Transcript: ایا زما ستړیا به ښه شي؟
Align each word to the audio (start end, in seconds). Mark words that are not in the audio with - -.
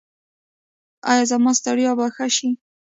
ایا 1.09 1.23
زما 1.31 1.51
ستړیا 1.59 1.91
به 1.97 2.05
ښه 2.15 2.27
شي؟ 2.35 2.49